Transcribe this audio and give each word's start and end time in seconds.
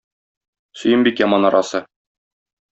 Сөембикә 0.83 1.29
манарасы. 1.35 1.85